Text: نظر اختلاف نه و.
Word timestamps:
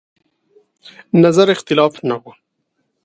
نظر 1.23 1.47
اختلاف 1.55 1.93
نه 2.09 2.15
و. 2.21 2.25